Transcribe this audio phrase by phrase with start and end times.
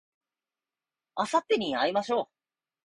[1.13, 2.27] あさってに会いましょう